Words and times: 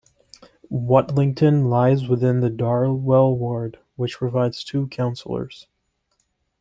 Whatlington 0.73 1.69
lies 1.69 2.07
within 2.09 2.39
the 2.39 2.49
Darwell 2.49 3.37
ward, 3.37 3.77
which 3.97 4.17
provides 4.17 4.63
two 4.63 4.87
councillors. 4.87 5.67